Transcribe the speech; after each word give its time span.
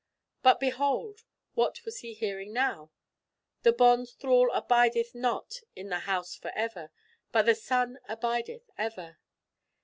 But 0.41 0.59
behold, 0.59 1.21
what 1.53 1.85
was 1.85 1.99
he 1.99 2.15
hearing 2.15 2.51
now? 2.53 2.89
"The 3.61 3.71
bond 3.71 4.09
thrall 4.09 4.51
abideth 4.51 5.13
not 5.13 5.57
in 5.75 5.89
the 5.89 5.99
house 6.09 6.33
for 6.33 6.49
ever, 6.55 6.89
but 7.31 7.45
the 7.45 7.53
Son 7.53 7.99
abideth 8.09 8.67
ever. 8.79 9.19